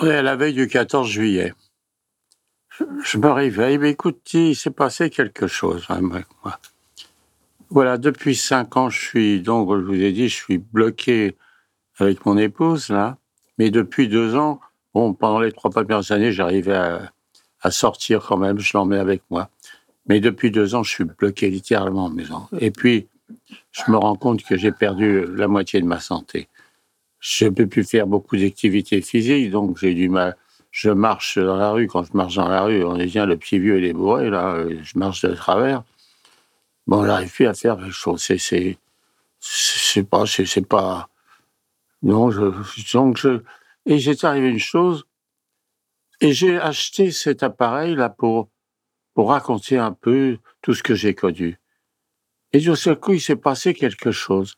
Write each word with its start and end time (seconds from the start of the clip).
On 0.00 0.06
est 0.06 0.14
à 0.14 0.22
la 0.22 0.36
veille 0.36 0.54
du 0.54 0.68
14 0.68 1.08
juillet. 1.08 1.54
Je, 3.02 3.18
me 3.18 3.30
réveille, 3.30 3.78
mais 3.78 3.90
écoute, 3.90 4.20
il 4.32 4.54
s'est 4.54 4.70
passé 4.70 5.10
quelque 5.10 5.48
chose 5.48 5.86
hein, 5.88 6.08
avec 6.12 6.26
moi. 6.44 6.60
Voilà, 7.70 7.98
depuis 7.98 8.36
cinq 8.36 8.76
ans, 8.76 8.90
je 8.90 9.00
suis, 9.00 9.40
donc, 9.40 9.68
je 9.70 9.84
vous 9.84 10.00
ai 10.00 10.12
dit, 10.12 10.28
je 10.28 10.36
suis 10.36 10.58
bloqué 10.58 11.36
avec 11.98 12.24
mon 12.24 12.38
épouse, 12.38 12.90
là. 12.90 13.18
Mais 13.58 13.70
depuis 13.70 14.06
deux 14.06 14.36
ans, 14.36 14.60
bon, 14.94 15.14
pendant 15.14 15.40
les 15.40 15.50
trois 15.50 15.70
premières 15.70 16.12
années, 16.12 16.30
j'arrivais 16.30 16.76
à, 16.76 17.12
à 17.62 17.72
sortir 17.72 18.24
quand 18.24 18.36
même, 18.36 18.60
je 18.60 18.70
l'emmène 18.74 19.00
avec 19.00 19.22
moi. 19.30 19.50
Mais 20.06 20.20
depuis 20.20 20.52
deux 20.52 20.76
ans, 20.76 20.84
je 20.84 20.90
suis 20.90 21.04
bloqué 21.04 21.50
littéralement 21.50 22.04
en 22.04 22.10
maison. 22.10 22.46
Et 22.60 22.70
puis, 22.70 23.08
je 23.72 23.90
me 23.90 23.96
rends 23.96 24.14
compte 24.16 24.44
que 24.44 24.56
j'ai 24.56 24.70
perdu 24.70 25.26
la 25.34 25.48
moitié 25.48 25.80
de 25.80 25.86
ma 25.86 25.98
santé. 25.98 26.48
Je 27.20 27.46
ne 27.46 27.50
peux 27.50 27.66
plus 27.66 27.84
faire 27.84 28.06
beaucoup 28.06 28.36
d'activités 28.36 29.00
physiques, 29.02 29.50
donc 29.50 29.78
j'ai 29.78 29.94
du 29.94 30.08
mal. 30.08 30.36
Je 30.70 30.90
marche 30.90 31.38
dans 31.38 31.56
la 31.56 31.70
rue. 31.70 31.86
Quand 31.86 32.04
je 32.04 32.12
marche 32.14 32.36
dans 32.36 32.48
la 32.48 32.62
rue, 32.62 32.84
on 32.84 32.96
est 32.96 33.06
bien 33.06 33.26
le 33.26 33.36
pied 33.36 33.58
vieux 33.58 33.78
et 33.78 33.80
les 33.80 33.92
bourrés, 33.92 34.30
là. 34.30 34.64
Je 34.82 34.98
marche 34.98 35.22
de 35.22 35.34
travers. 35.34 35.82
Bon, 36.86 37.00
on 37.00 37.06
n'arrive 37.06 37.32
plus 37.32 37.46
à 37.46 37.54
faire 37.54 37.76
quelque 37.76 37.90
chose. 37.90 38.22
C'est, 38.22 38.78
pas, 40.04 40.24
c'est, 40.26 40.66
pas. 40.66 41.08
Non, 42.02 42.30
je, 42.30 42.52
donc 42.92 43.16
je. 43.16 43.42
Et 43.86 43.98
j'ai 43.98 44.14
arrivé 44.22 44.48
une 44.48 44.58
chose. 44.58 45.04
Et 46.20 46.32
j'ai 46.32 46.58
acheté 46.58 47.10
cet 47.10 47.42
appareil-là 47.42 48.08
pour, 48.08 48.48
pour 49.14 49.30
raconter 49.30 49.78
un 49.78 49.92
peu 49.92 50.38
tout 50.62 50.74
ce 50.74 50.82
que 50.82 50.94
j'ai 50.94 51.14
connu. 51.14 51.58
Et 52.52 52.58
du 52.58 52.74
seul 52.76 52.98
coup, 52.98 53.12
il 53.12 53.20
s'est 53.20 53.36
passé 53.36 53.74
quelque 53.74 54.10
chose. 54.10 54.56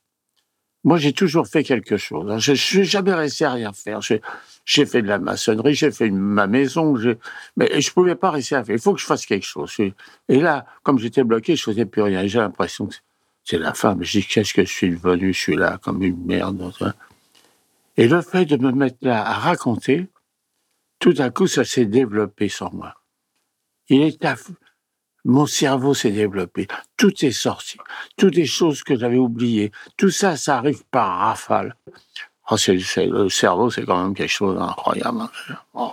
Moi, 0.83 0.97
j'ai 0.97 1.12
toujours 1.12 1.47
fait 1.47 1.62
quelque 1.62 1.97
chose. 1.98 2.31
hein. 2.31 2.39
Je 2.39 2.53
n'ai 2.78 2.84
jamais 2.84 3.12
resté 3.12 3.45
à 3.45 3.53
rien 3.53 3.73
faire. 3.73 4.00
J'ai 4.64 4.86
fait 4.86 5.03
de 5.03 5.09
la 5.09 5.19
maçonnerie, 5.19 5.75
j'ai 5.75 5.91
fait 5.91 6.06
une- 6.06 6.17
ma 6.19 6.47
maison, 6.47 6.95
mais 7.56 7.81
je 7.81 7.92
pouvais 7.92 8.14
pas 8.14 8.31
rester 8.31 8.55
à 8.56 8.64
faire. 8.64 8.77
Il 8.77 8.81
faut 8.81 8.95
que 8.95 9.01
je 9.01 9.05
fasse 9.06 9.27
quelque 9.27 9.45
chose. 9.45 9.75
Et 10.28 10.41
là, 10.41 10.64
comme 10.83 10.98
j'étais 10.98 11.23
bloqué, 11.25 11.55
je 11.56 11.62
faisais 11.62 11.84
plus 11.84 12.03
rien. 12.03 12.27
J'ai 12.27 12.39
l'impression 12.39 12.86
que 12.86 12.95
c'est 13.45 13.58
la 13.58 13.75
fin. 13.75 13.95
Mais 13.95 14.05
je 14.06 14.20
dis, 14.20 14.27
qu'est-ce 14.27 14.55
que 14.55 14.64
je 14.64 14.73
suis 14.73 14.91
devenu? 14.91 15.34
Je 15.34 15.39
suis 15.39 15.56
là 15.56 15.78
comme 15.83 16.03
une 16.03 16.25
merde. 16.25 16.73
hein. 16.81 16.95
Et 17.98 18.08
le 18.08 18.23
fait 18.23 18.47
de 18.47 18.56
me 18.56 18.73
mettre 18.73 18.98
là 19.03 19.27
à 19.27 19.34
raconter, 19.34 20.08
tout 20.98 21.14
à 21.19 21.28
coup, 21.31 21.47
ça 21.47 21.64
s'est 21.64 21.84
développé 21.86 22.48
sans 22.48 22.73
moi. 22.73 22.95
Il 23.89 24.01
est 24.03 24.19
Mon 25.24 25.46
cerveau 25.46 25.94
s'est 25.94 26.10
développé. 26.10 26.66
Tout 26.96 27.24
est 27.24 27.32
sorti. 27.32 27.76
Toutes 28.16 28.36
les 28.36 28.46
choses 28.46 28.82
que 28.82 28.98
j'avais 28.98 29.18
oubliées. 29.18 29.70
Tout 29.96 30.10
ça, 30.10 30.36
ça 30.36 30.58
arrive 30.58 30.82
par 30.90 31.18
rafale. 31.18 31.77
Oh, 32.50 32.56
le 32.66 33.28
cerveau, 33.28 33.70
c'est 33.70 33.84
quand 33.84 34.02
même 34.02 34.14
quelque 34.14 34.28
chose 34.30 34.58
d'incroyable. 34.58 35.20
hein. 35.20 35.30
Oh. 35.74 35.92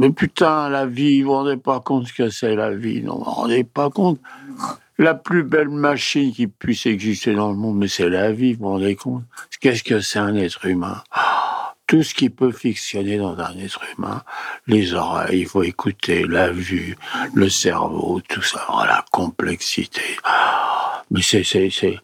Mais 0.00 0.10
putain, 0.10 0.70
la 0.70 0.86
vie, 0.86 1.20
vous 1.20 1.28
vous 1.28 1.34
rendez 1.36 1.58
pas 1.58 1.78
compte 1.80 2.08
ce 2.08 2.14
que 2.14 2.30
c'est 2.30 2.56
la 2.56 2.74
vie, 2.74 3.02
non, 3.02 3.18
vous 3.18 3.24
vous 3.24 3.30
rendez 3.30 3.64
pas 3.64 3.90
compte. 3.90 4.18
La 4.96 5.14
plus 5.14 5.42
belle 5.44 5.68
machine 5.68 6.32
qui 6.32 6.46
puisse 6.46 6.86
exister 6.86 7.34
dans 7.34 7.50
le 7.50 7.56
monde, 7.56 7.76
mais 7.76 7.88
c'est 7.88 8.08
la 8.08 8.32
vie, 8.32 8.54
vous 8.54 8.60
vous 8.64 8.70
rendez 8.70 8.96
compte. 8.96 9.24
Qu'est-ce 9.60 9.82
que 9.82 10.00
c'est 10.00 10.18
un 10.18 10.34
être 10.36 10.64
humain? 10.64 11.02
Tout 11.90 12.04
ce 12.04 12.14
qui 12.14 12.30
peut 12.30 12.52
fictionner 12.52 13.18
dans 13.18 13.36
un 13.36 13.58
être 13.58 13.80
humain, 13.98 14.22
les 14.68 14.94
oreilles, 14.94 15.40
il 15.40 15.48
faut 15.48 15.64
écouter, 15.64 16.22
la 16.22 16.52
vue, 16.52 16.96
le 17.34 17.48
cerveau, 17.48 18.20
tout 18.28 18.42
ça, 18.42 18.64
oh, 18.68 18.84
la 18.86 19.04
complexité. 19.10 20.00
Mais 21.10 21.20
c'est, 21.20 21.42
c'est, 21.42 21.68
c'est, 21.68 21.98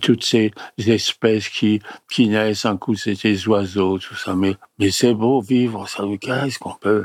toutes 0.00 0.24
ces 0.24 0.50
espèces 0.78 1.50
qui, 1.50 1.82
qui 2.10 2.28
naissent, 2.28 2.64
un 2.64 2.78
coup 2.78 2.94
c'est 2.94 3.22
des 3.22 3.46
oiseaux, 3.48 3.98
tout 3.98 4.14
ça. 4.14 4.32
Mais, 4.34 4.56
mais 4.78 4.90
c'est 4.90 5.12
beau 5.12 5.42
vivre, 5.42 5.86
ça 5.90 6.04
qu'est-ce 6.18 6.58
qu'on 6.58 6.76
peut? 6.76 7.04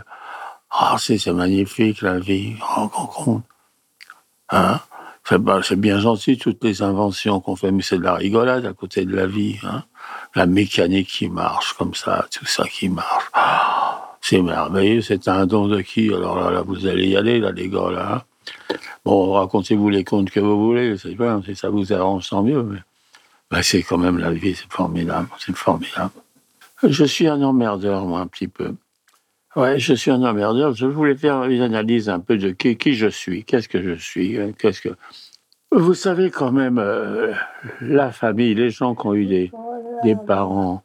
Ah, 0.72 0.96
c'est, 0.98 1.18
c'est 1.18 1.34
magnifique 1.34 2.02
la 2.02 2.20
vie, 2.20 2.56
compte. 3.14 3.44
Hein? 4.52 4.80
C'est, 5.26 5.42
c'est 5.62 5.76
bien 5.76 6.00
gentil 6.00 6.38
toutes 6.38 6.64
les 6.64 6.82
inventions 6.82 7.42
qu'on 7.42 7.58
fait, 7.58 7.74
mais 7.74 7.84
c'est 7.84 7.98
de 7.98 8.04
la 8.04 8.14
rigolade 8.14 8.66
à 8.66 8.72
côté 8.72 9.04
de 9.04 9.14
la 9.14 9.28
vie. 9.28 9.60
Hein? 9.64 9.84
La 10.38 10.46
mécanique 10.46 11.08
qui 11.08 11.30
marche 11.30 11.74
comme 11.74 11.96
ça, 11.96 12.28
tout 12.32 12.46
ça 12.46 12.64
qui 12.66 12.90
marche. 12.90 13.26
C'est 14.22 14.44
merveilleux, 14.44 15.02
c'est 15.02 15.28
un 15.28 15.48
don 15.48 15.68
de 15.68 15.82
qui? 15.82 16.14
Alors 16.14 16.40
là, 16.40 16.52
là, 16.52 16.62
vous 16.62 16.86
allez 16.86 17.08
y 17.08 17.18
aller, 17.18 17.40
là, 17.40 17.52
les 17.52 17.68
gars, 17.68 17.90
là. 17.90 18.24
hein. 18.62 18.76
Bon, 19.04 19.32
racontez-vous 19.32 19.90
les 19.90 20.04
contes 20.04 20.30
que 20.30 20.40
vous 20.40 20.64
voulez, 20.64 20.96
c'est 20.96 21.16
bien, 21.16 21.42
si 21.44 21.56
ça 21.56 21.70
vous 21.70 21.92
arrange, 21.92 22.30
tant 22.30 22.44
mieux. 22.44 22.62
Mais 22.62 22.78
bah, 23.50 23.64
c'est 23.64 23.82
quand 23.82 23.98
même 23.98 24.20
la 24.20 24.30
vie, 24.30 24.54
c'est 24.54 24.72
formidable, 24.72 25.28
c'est 25.40 25.56
formidable. 25.56 26.12
Je 26.84 27.06
suis 27.06 27.28
un 27.28 27.42
emmerdeur, 27.42 28.06
moi, 28.06 28.20
un 28.20 28.28
petit 28.28 28.48
peu. 28.48 28.76
Ouais, 29.56 29.80
je 29.80 29.96
suis 29.96 30.12
un 30.12 30.22
emmerdeur. 30.22 30.76
Je 30.76 30.86
voulais 30.86 31.16
faire 31.16 31.46
une 31.46 31.64
analyse 31.64 32.10
un 32.10 32.20
peu 32.20 32.38
de 32.38 32.52
qui, 32.52 32.78
qui 32.78 32.94
je 32.94 33.08
suis, 33.08 33.44
qu'est-ce 33.44 33.68
que 33.68 33.82
je 33.82 33.94
suis, 34.00 34.40
hein, 34.40 34.52
qu'est-ce 34.56 34.82
que. 34.82 34.90
Vous 35.72 35.96
savez 35.96 36.30
quand 36.30 36.52
même, 36.52 36.78
euh, 36.78 37.34
la 37.82 38.12
famille, 38.12 38.54
les 38.54 38.70
gens 38.70 38.94
qui 38.94 39.08
ont 39.08 39.16
eu 39.16 39.26
des, 39.26 39.52
des 40.04 40.16
parents 40.16 40.84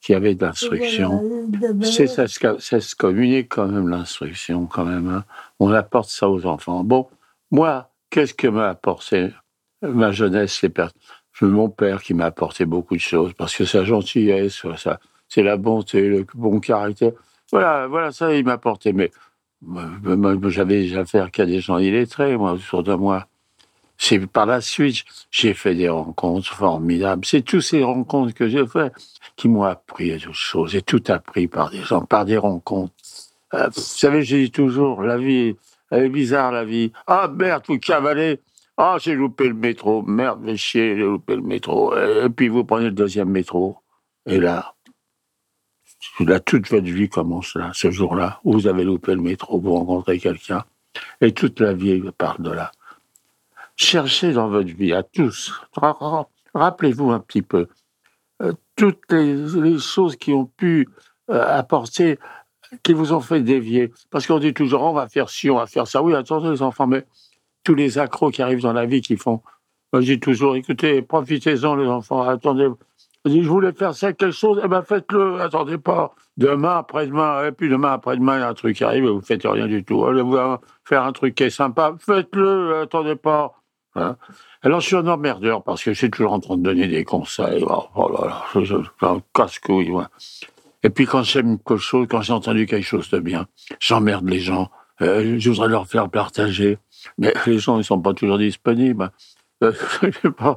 qui 0.00 0.14
avaient 0.14 0.34
de 0.34 0.44
l'instruction, 0.44 1.20
c'est 1.82 2.06
ça, 2.06 2.26
ça 2.28 2.80
se 2.80 2.94
communique 2.94 3.48
quand 3.48 3.66
même 3.66 3.88
l'instruction, 3.88 4.66
quand 4.66 4.84
même. 4.84 5.08
hein. 5.08 5.24
On 5.58 5.72
apporte 5.72 6.10
ça 6.10 6.28
aux 6.28 6.46
enfants. 6.46 6.84
Bon, 6.84 7.08
moi, 7.50 7.90
qu'est-ce 8.10 8.34
que 8.34 8.46
m'a 8.46 8.68
apporté 8.68 9.30
ma 9.82 10.12
jeunesse, 10.12 10.62
les 10.62 10.68
pères 10.68 10.92
Mon 11.40 11.68
père 11.68 12.02
qui 12.02 12.14
m'a 12.14 12.26
apporté 12.26 12.66
beaucoup 12.66 12.94
de 12.94 13.00
choses, 13.00 13.32
parce 13.34 13.54
que 13.56 13.64
sa 13.64 13.84
gentillesse, 13.84 14.62
ça, 14.76 15.00
c'est 15.28 15.42
la 15.42 15.56
bonté, 15.56 16.08
le 16.08 16.24
bon 16.34 16.60
caractère. 16.60 17.12
Voilà, 17.50 17.86
voilà, 17.88 18.12
ça, 18.12 18.32
il 18.34 18.44
m'a 18.44 18.52
apporté. 18.52 18.92
Mais 18.92 19.10
moi, 19.60 20.36
j'avais 20.48 20.94
affaire 20.96 21.30
qu'à 21.30 21.46
des 21.46 21.60
gens 21.60 21.78
illettrés, 21.78 22.36
moi, 22.36 22.52
autour 22.52 22.82
de 22.82 22.94
moi. 22.94 23.26
C'est 23.98 24.26
par 24.26 24.46
la 24.46 24.60
suite, 24.60 25.04
j'ai 25.30 25.54
fait 25.54 25.74
des 25.74 25.88
rencontres 25.88 26.52
formidables. 26.52 27.24
C'est 27.24 27.42
toutes 27.42 27.62
ces 27.62 27.82
rencontres 27.82 28.34
que 28.34 28.48
j'ai 28.48 28.66
faites 28.66 28.92
qui 29.36 29.48
m'ont 29.48 29.62
appris 29.62 30.12
à 30.12 30.18
toutes 30.18 30.34
choses. 30.34 30.70
J'ai 30.72 30.82
tout 30.82 31.02
appris 31.08 31.48
par 31.48 31.70
des 31.70 31.82
gens, 31.82 32.02
par 32.02 32.24
des 32.24 32.36
rencontres. 32.36 32.94
Euh, 33.54 33.68
vous 33.74 33.80
savez, 33.80 34.22
je 34.22 34.36
dis 34.36 34.50
toujours, 34.50 35.02
la 35.02 35.16
vie, 35.16 35.56
elle 35.90 36.04
est 36.04 36.08
bizarre, 36.08 36.52
la 36.52 36.64
vie. 36.64 36.92
Ah 37.06 37.28
merde, 37.32 37.64
vous 37.68 37.78
cavalez. 37.78 38.40
Ah, 38.76 38.96
j'ai 39.00 39.14
loupé 39.14 39.48
le 39.48 39.54
métro. 39.54 40.02
Merde, 40.02 40.40
mais 40.42 40.56
chier, 40.56 40.96
j'ai 40.96 41.02
loupé 41.02 41.36
le 41.36 41.42
métro. 41.42 41.96
Et 41.96 42.28
puis 42.28 42.48
vous 42.48 42.64
prenez 42.64 42.86
le 42.86 42.90
deuxième 42.92 43.30
métro. 43.30 43.78
Et 44.26 44.38
là, 44.38 44.74
là 46.20 46.40
toute 46.40 46.68
votre 46.68 46.84
vie 46.84 47.08
commence 47.08 47.54
là, 47.54 47.70
ce 47.72 47.90
jour-là, 47.90 48.40
où 48.44 48.52
vous 48.52 48.66
avez 48.66 48.84
loupé 48.84 49.14
le 49.14 49.22
métro, 49.22 49.58
vous 49.60 49.72
rencontrez 49.72 50.18
quelqu'un. 50.18 50.64
Et 51.20 51.32
toute 51.32 51.60
la 51.60 51.72
vie 51.72 52.02
part 52.18 52.40
de 52.40 52.50
là. 52.50 52.72
Cherchez 53.76 54.32
dans 54.32 54.48
votre 54.48 54.74
vie, 54.74 54.94
à 54.94 55.02
tous, 55.02 55.52
ra- 55.74 55.96
ra- 56.00 56.28
rappelez-vous 56.54 57.10
un 57.10 57.20
petit 57.20 57.42
peu, 57.42 57.66
euh, 58.42 58.52
toutes 58.74 59.00
les, 59.10 59.78
choses 59.78 60.16
qui 60.16 60.32
ont 60.32 60.46
pu 60.46 60.88
euh, 61.30 61.58
apporter, 61.58 62.18
qui 62.82 62.94
vous 62.94 63.12
ont 63.12 63.20
fait 63.20 63.40
dévier. 63.40 63.92
Parce 64.10 64.26
qu'on 64.26 64.38
dit 64.38 64.54
toujours, 64.54 64.82
on 64.82 64.92
va 64.92 65.08
faire 65.08 65.28
ci, 65.28 65.50
on 65.50 65.56
va 65.56 65.66
faire 65.66 65.86
ça. 65.86 66.02
Oui, 66.02 66.14
attendez 66.14 66.50
les 66.50 66.62
enfants, 66.62 66.86
mais 66.86 67.04
tous 67.64 67.74
les 67.74 67.98
accros 67.98 68.30
qui 68.30 68.42
arrivent 68.42 68.62
dans 68.62 68.72
la 68.72 68.86
vie, 68.86 69.02
qui 69.02 69.16
font, 69.16 69.42
moi 69.92 70.00
je 70.00 70.12
dis 70.14 70.20
toujours, 70.20 70.56
écoutez, 70.56 71.02
profitez-en 71.02 71.74
les 71.76 71.86
enfants, 71.86 72.22
attendez. 72.22 72.68
Je 73.26 73.30
dis, 73.30 73.42
je 73.42 73.48
voulais 73.48 73.72
faire 73.72 73.94
ça, 73.94 74.12
quelque 74.12 74.30
chose, 74.32 74.60
eh 74.64 74.68
ben 74.68 74.82
faites-le, 74.82 75.40
attendez 75.40 75.78
pas. 75.78 76.14
Demain, 76.36 76.76
après-demain, 76.78 77.46
et 77.46 77.52
puis 77.52 77.68
demain, 77.68 77.92
après-demain, 77.92 78.36
il 78.36 78.40
y 78.40 78.42
a 78.44 78.48
un 78.48 78.54
truc 78.54 78.76
qui 78.76 78.84
arrive 78.84 79.04
et 79.04 79.10
vous 79.10 79.20
faites 79.20 79.42
rien 79.44 79.66
du 79.66 79.84
tout. 79.84 80.04
Allez 80.04 80.22
vous 80.22 80.38
faire 80.84 81.02
un 81.02 81.12
truc 81.12 81.34
qui 81.34 81.44
est 81.44 81.50
sympa, 81.50 81.94
faites-le, 81.98 82.80
attendez 82.80 83.16
pas. 83.16 83.54
Hein. 83.96 84.16
Alors, 84.62 84.80
je 84.80 84.86
suis 84.86 84.96
un 84.96 85.06
emmerdeur 85.06 85.62
parce 85.62 85.82
que 85.82 85.92
je 85.92 85.98
suis 85.98 86.10
toujours 86.10 86.32
en 86.32 86.40
train 86.40 86.56
de 86.56 86.62
donner 86.62 86.88
des 86.88 87.04
conseils. 87.04 87.64
Oh, 87.68 87.84
oh 87.94 88.08
là 88.10 88.26
là, 88.28 88.44
je, 88.54 88.64
je, 88.64 88.74
je- 89.00 89.20
casse-couille. 89.34 89.92
Et 90.82 90.90
puis, 90.90 91.06
quand 91.06 91.22
j'aime 91.22 91.58
quelque 91.58 91.76
chose, 91.78 92.06
quand 92.08 92.22
j'ai 92.22 92.32
entendu 92.32 92.66
quelque 92.66 92.84
chose 92.84 93.10
de 93.10 93.18
bien, 93.18 93.46
j'emmerde 93.80 94.28
les 94.28 94.40
gens. 94.40 94.70
Euh, 95.02 95.36
je 95.38 95.50
voudrais 95.50 95.68
leur 95.68 95.86
faire 95.86 96.08
partager. 96.08 96.78
Mais 97.18 97.34
les 97.46 97.58
gens, 97.58 97.78
ils 97.78 97.84
sont 97.84 98.00
pas 98.00 98.14
toujours 98.14 98.38
disponibles. 98.38 99.10
euh, 99.62 99.72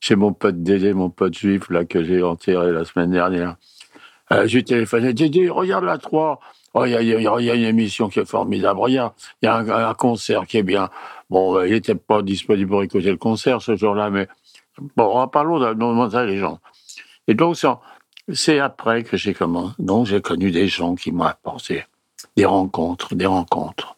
chez 0.00 0.16
mon 0.16 0.32
pote 0.32 0.62
Dédé, 0.62 0.92
mon 0.92 1.10
pote 1.10 1.36
juif, 1.36 1.70
là, 1.70 1.84
que 1.84 2.02
j'ai 2.04 2.22
enterré 2.22 2.72
la 2.72 2.84
semaine 2.84 3.10
dernière. 3.10 3.56
Euh, 4.32 4.46
je 4.46 4.56
lui 4.56 4.64
téléphonais, 4.64 5.12
Dédé, 5.14 5.48
regarde 5.48 5.84
la 5.84 5.98
3. 5.98 6.40
Oh, 6.74 6.84
il 6.84 6.92
y, 6.92 6.94
a, 7.26 7.54
une 7.54 7.64
émission 7.64 8.08
qui 8.08 8.20
est 8.20 8.28
formidable. 8.28 8.78
Regarde, 8.78 9.12
il 9.42 9.46
y 9.46 9.48
a 9.48 9.88
un 9.88 9.94
concert 9.94 10.46
qui 10.46 10.58
est 10.58 10.62
bien. 10.62 10.90
Bon, 11.30 11.62
il 11.62 11.72
n'était 11.72 11.94
pas 11.94 12.22
disponible 12.22 12.70
pour 12.70 12.82
écouter 12.82 13.10
le 13.10 13.16
concert 13.16 13.60
ce 13.60 13.76
jour-là, 13.76 14.10
mais 14.10 14.28
bon, 14.96 15.28
parlons 15.28 15.58
de 15.58 15.74
de 15.74 16.26
les 16.26 16.38
gens. 16.38 16.58
Et 17.26 17.34
donc, 17.34 17.56
c'est 18.32 18.58
après 18.58 19.04
que 19.04 19.16
j'ai 19.16 19.34
commencé. 19.34 19.74
Donc, 19.78 20.06
j'ai 20.06 20.20
connu 20.22 20.50
des 20.50 20.68
gens 20.68 20.94
qui 20.94 21.12
m'ont 21.12 21.24
apporté 21.24 21.84
des 22.36 22.46
rencontres, 22.46 23.14
des 23.14 23.26
rencontres 23.26 23.96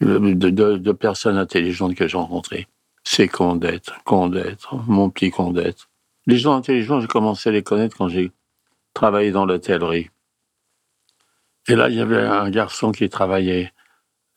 de- 0.00 0.76
de 0.76 0.92
personnes 0.92 1.36
intelligentes 1.36 1.94
que 1.94 2.06
j'ai 2.06 2.16
rencontrées. 2.16 2.68
C'est 3.04 3.28
Condette, 3.28 3.90
Condette, 4.04 4.66
mon 4.86 5.10
petit 5.10 5.30
Condette. 5.30 5.88
Les 6.26 6.36
gens 6.36 6.54
intelligents, 6.54 7.00
j'ai 7.00 7.06
commencé 7.06 7.48
à 7.48 7.52
les 7.52 7.62
connaître 7.62 7.96
quand 7.96 8.08
j'ai 8.08 8.32
travaillé 8.94 9.30
dans 9.30 9.46
l'hôtellerie. 9.46 10.10
Et 11.68 11.74
là, 11.74 11.88
il 11.88 11.96
y 11.96 12.00
avait 12.00 12.20
un 12.22 12.50
garçon 12.50 12.92
qui 12.92 13.08
travaillait 13.08 13.72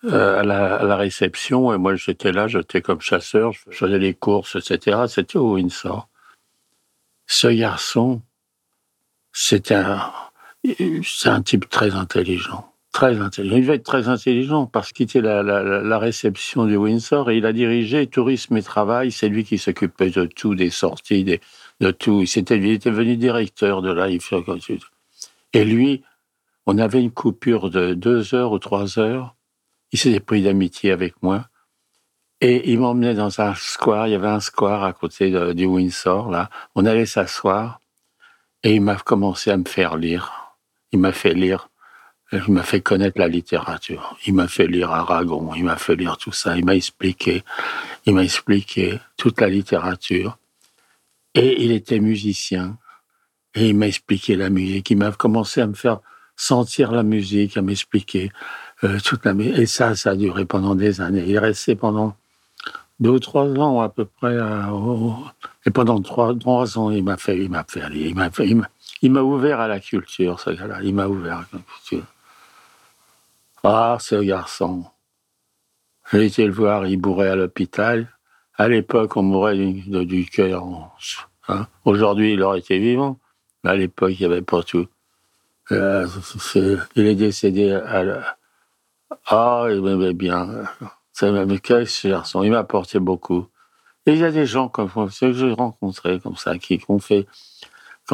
euh, 0.06 0.40
à, 0.40 0.44
la, 0.44 0.96
réception, 0.96 1.74
et 1.74 1.78
moi 1.78 1.96
j'étais 1.96 2.32
là, 2.32 2.48
j'étais 2.48 2.82
comme 2.82 3.02
chasseur, 3.02 3.52
je 3.52 3.60
faisais 3.72 4.00
les 4.00 4.16
courses, 4.16 4.56
etc. 4.56 5.02
C'était 5.08 5.38
au 5.38 5.54
Windsor. 5.54 6.08
Ce 7.28 7.48
garçon, 7.48 8.22
c'était 9.32 9.76
un, 9.76 10.12
c'est 11.04 11.30
un 11.30 11.42
type 11.42 11.70
très 11.70 11.96
intelligent. 11.96 12.68
Très 12.92 13.20
intelligent. 13.22 13.56
Il 13.56 13.62
devait 13.62 13.76
être 13.76 13.86
très 13.86 14.10
intelligent 14.10 14.66
parce 14.66 14.92
qu'il 14.92 15.06
était 15.06 15.22
la, 15.22 15.44
la, 15.44 16.00
réception 16.00 16.66
du 16.66 16.76
Windsor 16.76 17.30
et 17.30 17.38
il 17.38 17.46
a 17.46 17.54
dirigé 17.54 18.06
Tourisme 18.08 18.58
et 18.58 18.64
Travail. 18.64 19.12
C'est 19.14 19.30
lui 19.30 19.46
qui 19.46 19.58
s'occupait 19.58 20.10
de 20.10 20.26
tout, 20.26 20.56
des 20.56 20.70
sorties, 20.70 21.24
des, 21.24 21.40
de 21.80 21.92
tout. 21.92 22.22
Il, 22.22 22.28
s'était- 22.28 22.58
il 22.58 22.72
était 22.72 22.92
devenu 22.92 23.16
directeur 23.16 23.82
de 23.82 23.94
là. 23.94 24.10
Et 25.54 25.64
lui, 25.64 26.04
on 26.66 26.78
avait 26.78 27.02
une 27.02 27.12
coupure 27.12 27.70
de 27.70 27.94
deux 27.94 28.36
heures 28.36 28.52
ou 28.52 28.60
trois 28.60 29.00
heures. 29.00 29.36
Il 29.92 30.00
s'était 30.00 30.20
pris 30.20 30.42
d'amitié 30.42 30.92
avec 30.92 31.22
moi. 31.22 31.48
Et 32.40 32.72
il 32.72 32.80
m'emmenait 32.80 33.14
dans 33.14 33.40
un 33.40 33.54
square. 33.56 34.08
Il 34.08 34.12
y 34.12 34.16
avait 34.16 34.28
un 34.28 34.40
square 34.40 34.84
à 34.84 34.94
côté 34.94 35.30
du 35.54 35.66
Windsor, 35.66 36.32
là. 36.32 36.50
On 36.76 36.86
allait 36.86 37.06
s'asseoir. 37.06 37.80
Et 38.64 38.76
il 38.76 38.82
m'a 38.82 38.96
commencé 38.96 39.52
à 39.52 39.58
me 39.58 39.66
faire 39.66 39.96
lire. 39.96 40.56
Il 40.92 41.00
m'a 41.00 41.12
fait 41.12 41.34
lire. 41.34 41.70
Il 42.32 42.54
m'a 42.54 42.64
fait 42.64 42.82
connaître 42.82 43.20
la 43.20 43.28
littérature. 43.28 44.18
Il 44.26 44.34
m'a 44.34 44.48
fait 44.48 44.68
lire 44.68 44.92
Aragon. 44.92 45.54
Il 45.56 45.66
m'a 45.66 45.76
fait 45.76 45.96
lire 45.96 46.18
tout 46.18 46.32
ça. 46.32 46.58
Il 46.58 46.66
m'a 46.66 46.76
expliqué. 46.76 47.44
Il 48.06 48.16
m'a 48.16 48.24
expliqué 48.24 49.00
toute 49.18 49.42
la 49.42 49.50
littérature. 49.50 50.38
Et 51.36 51.64
il 51.64 51.72
était 51.72 52.00
musicien. 52.00 52.78
Et 53.54 53.70
il 53.70 53.76
m'a 53.76 53.88
expliqué 53.88 54.36
la 54.36 54.50
musique. 54.50 54.90
Il 54.90 54.98
m'a 54.98 55.12
commencé 55.12 55.62
à 55.62 55.68
me 55.68 55.74
faire 55.74 56.00
sentir 56.36 56.92
la 56.92 57.04
musique, 57.04 57.58
à 57.58 57.62
m'expliquer 57.62 58.32
euh, 58.84 58.98
la. 59.00 59.54
Et 59.60 59.66
ça, 59.66 59.96
ça 59.96 60.12
a 60.12 60.16
duré 60.16 60.46
pendant 60.46 60.76
des 60.76 61.02
années. 61.02 61.24
Il 61.28 61.36
est 61.36 61.40
resté 61.40 61.76
pendant 61.76 62.16
deux 63.00 63.10
ou 63.12 63.20
trois 63.20 63.48
ans 63.58 63.82
à 63.82 63.90
peu 63.90 64.06
près. 64.06 64.38
et 65.66 65.72
pendant 65.72 66.02
trois, 66.02 66.36
trois 66.38 66.78
ans, 66.78 66.92
il 66.92 67.04
m'a 67.04 67.18
fait, 67.18 67.38
il 67.38 67.50
m'a 67.50 67.64
fait 67.68 67.82
aller. 67.82 68.10
Il 68.10 68.16
m'a 68.16 68.30
il 69.02 69.12
m'a- 69.12 69.22
ouvert 69.22 69.60
à 69.60 69.68
la 69.68 69.80
culture, 69.80 70.40
ce 70.40 70.52
gars-là. 70.52 70.80
Il 70.84 70.94
m'a 70.94 71.08
ouvert 71.08 71.38
à 71.38 71.46
la 71.54 71.60
culture. 71.60 72.06
Ah, 73.64 73.98
ce 74.00 74.16
garçon. 74.16 74.86
J'ai 76.12 76.26
été 76.26 76.46
le 76.46 76.52
voir, 76.52 76.86
il 76.88 76.98
bourrait 76.98 77.30
à 77.30 77.36
l'hôpital. 77.36 78.08
À 78.58 78.68
l'époque, 78.68 79.16
on 79.18 79.24
mourait 79.24 79.56
du, 79.58 80.26
cœur. 80.26 80.64
hein. 81.48 81.68
Aujourd'hui, 81.86 82.34
il 82.34 82.44
aurait 82.44 82.60
été 82.60 82.78
vivant. 82.80 83.20
Mais 83.64 83.72
à 83.72 83.76
l'époque, 83.76 84.12
il 84.12 84.20
n'y 84.20 84.26
avait 84.34 84.42
pas 84.42 84.62
tout. 84.64 84.88
Euh, 85.72 86.08
il 86.96 87.06
est 87.08 87.16
décédé 87.16 87.72
à. 87.72 88.38
Ah, 89.28 89.68
il 89.70 89.82
m'aimait 89.82 90.14
bien. 90.14 90.48
C'est 91.14 91.32
même 91.32 91.60
quel 91.60 91.88
garçon. 92.06 92.44
Il 92.44 92.52
m'a 92.52 92.60
apporté 92.60 93.00
beaucoup. 93.00 93.48
Et 94.06 94.14
il 94.14 94.18
y 94.18 94.24
a 94.24 94.32
des 94.32 94.46
gens 94.46 94.68
comme 94.68 94.90
ceux 95.12 95.28
que 95.28 95.34
j'ai 95.34 95.52
rencontrés 95.52 96.20
comme 96.20 96.36
ça, 96.36 96.58
qui 96.58 96.82
ont 96.88 97.00
fait, 97.00 97.28
qui 98.08 98.14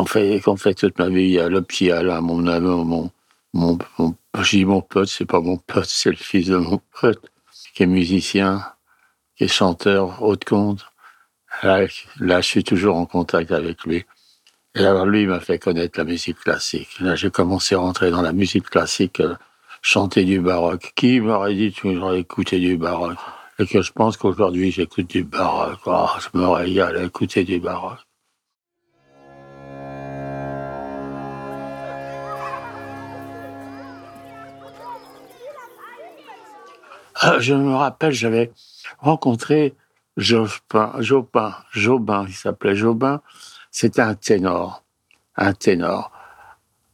ont 0.49 0.57
fait, 0.57 0.73
toute 0.73 0.99
ma 0.99 1.07
vie. 1.09 1.37
Le 1.37 1.61
petit 1.61 1.91
Alain, 1.91 2.21
mon 2.21 2.45
ami, 2.47 2.67
mon, 2.67 3.11
mon, 3.53 3.77
mon, 3.97 4.15
je 4.41 4.65
mon 4.65 4.81
pote, 4.81 5.07
c'est 5.07 5.25
pas 5.25 5.39
mon 5.39 5.57
pote, 5.57 5.85
c'est 5.85 6.09
le 6.09 6.17
fils 6.17 6.47
de 6.47 6.57
mon 6.57 6.81
pote, 6.99 7.31
qui 7.73 7.83
est 7.83 7.87
musicien, 7.87 8.63
qui 9.35 9.45
est 9.45 9.47
chanteur, 9.47 10.21
haut 10.21 10.35
de 10.35 10.43
compte. 10.43 10.85
Là, 11.63 11.87
là, 12.19 12.41
je 12.41 12.47
suis 12.47 12.63
toujours 12.63 12.97
en 12.97 13.05
contact 13.05 13.51
avec 13.51 13.83
lui. 13.83 14.05
Et 14.75 14.85
alors, 14.85 15.05
lui, 15.05 15.21
il 15.23 15.29
m'a 15.29 15.39
fait 15.39 15.57
connaître 15.57 15.97
la 15.97 16.05
musique 16.05 16.39
classique. 16.39 16.99
Là, 16.99 17.15
j'ai 17.15 17.31
commencé 17.31 17.73
à 17.73 17.79
rentrer 17.79 18.11
dans 18.11 18.21
la 18.21 18.33
musique 18.33 18.69
classique, 18.69 19.21
euh, 19.21 19.35
chanter 19.81 20.25
du 20.25 20.39
baroque. 20.39 20.93
Qui 20.95 21.19
m'aurait 21.19 21.55
dit 21.55 21.73
que 21.73 21.93
j'aurais 21.93 22.19
écouté 22.19 22.59
du 22.59 22.77
baroque 22.77 23.17
Et 23.59 23.65
que 23.65 23.81
je 23.81 23.91
pense 23.91 24.17
qu'aujourd'hui, 24.17 24.71
j'écoute 24.71 25.09
du 25.09 25.23
baroque? 25.23 25.79
Oh, 25.85 26.07
je 26.19 26.37
me 26.37 26.47
régale 26.47 26.97
à 26.97 27.03
écouter 27.03 27.43
du 27.43 27.59
baroque. 27.59 27.99
Ah, 37.19 37.39
je 37.39 37.55
me 37.55 37.73
rappelle, 37.73 38.11
j'avais 38.11 38.51
rencontré 38.99 39.73
Jobin, 40.17 40.93
Jobin, 40.99 41.55
Jobin, 41.71 42.25
il 42.27 42.33
s'appelait 42.33 42.75
Jobin. 42.75 43.21
C'était 43.71 44.01
un 44.01 44.13
ténor, 44.13 44.83
un 45.35 45.53
ténor. 45.53 46.11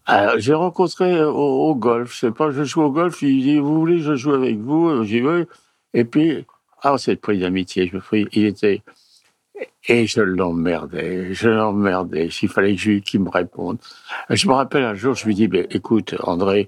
Alors, 0.05 0.37
j'ai 0.37 0.53
rencontré 0.53 1.23
au, 1.23 1.69
au 1.69 1.75
golf, 1.75 2.13
je 2.13 2.19
sais 2.19 2.31
pas, 2.31 2.51
je 2.51 2.63
joue 2.63 2.81
au 2.81 2.91
golf, 2.91 3.21
il 3.21 3.41
dit, 3.41 3.59
vous 3.59 3.79
voulez 3.79 3.99
je 3.99 4.15
joue 4.15 4.33
avec 4.33 4.57
vous? 4.57 5.03
J'ai 5.03 5.21
dit, 5.21 5.27
oui. 5.27 5.43
Et 5.93 6.03
puis, 6.03 6.45
ah, 6.81 6.97
c'est 6.97 7.11
le 7.11 7.17
prix 7.17 7.39
d'amitié, 7.39 7.87
je 7.87 7.95
me 7.95 8.01
prie, 8.01 8.27
il 8.33 8.45
était, 8.45 8.81
et 9.87 10.07
je 10.07 10.21
l'emmerdais, 10.21 11.33
je 11.33 11.49
l'emmerdais, 11.49 12.29
s'il 12.29 12.49
fallait 12.49 12.75
qu'il 12.75 13.19
me 13.21 13.29
réponde. 13.29 13.77
Je 14.29 14.47
me 14.47 14.53
rappelle 14.53 14.83
un 14.83 14.95
jour, 14.95 15.13
je 15.13 15.25
lui 15.25 15.35
dis, 15.35 15.47
ben, 15.47 15.65
écoute, 15.69 16.15
André, 16.23 16.67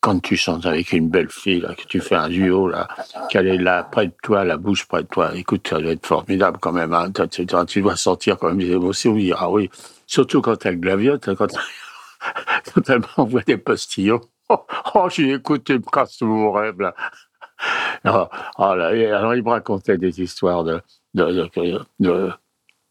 quand 0.00 0.20
tu 0.20 0.36
chantes 0.36 0.66
avec 0.66 0.92
une 0.92 1.08
belle 1.08 1.30
fille, 1.30 1.60
là, 1.60 1.74
que 1.74 1.82
tu 1.88 2.00
fais 2.00 2.14
un 2.14 2.28
duo, 2.28 2.68
là, 2.68 2.86
qu'elle 3.30 3.48
est 3.48 3.58
là, 3.58 3.82
près 3.82 4.06
de 4.06 4.12
toi, 4.22 4.44
la 4.44 4.56
bouche 4.56 4.86
près 4.86 5.02
de 5.02 5.08
toi, 5.08 5.34
écoute, 5.34 5.66
ça 5.68 5.80
doit 5.80 5.92
être 5.92 6.06
formidable 6.06 6.58
quand 6.60 6.72
même, 6.72 6.92
hein. 6.92 7.10
tu, 7.30 7.44
dois 7.80 7.96
sentir 7.96 8.38
quand 8.38 8.48
même 8.48 8.58
des 8.58 8.70
émotions, 8.70 9.14
dit, 9.14 9.32
ah 9.36 9.50
oui, 9.50 9.70
surtout 10.06 10.40
quand 10.40 10.64
elle 10.66 10.78
glaviote, 10.78 11.34
quand, 11.34 11.52
quand 12.74 12.88
elle 12.90 13.02
m'envoie 13.16 13.42
des 13.42 13.56
postillons. 13.58 14.20
Oh, 14.50 14.64
oh 14.94 15.08
j'ai 15.10 15.32
écoute, 15.34 15.64
tu 15.64 15.74
me 15.74 15.80
casses 15.80 16.22
mon 16.22 16.50
rêve, 16.52 16.80
là. 16.80 16.94
Alors, 18.04 18.30
oh 18.58 18.74
et 18.92 19.06
alors, 19.06 19.34
il 19.34 19.42
me 19.42 19.50
racontait 19.50 19.98
des 19.98 20.20
histoires 20.20 20.64
de... 20.64 20.80
de, 21.14 21.24
de, 21.56 21.80
de- 22.00 22.32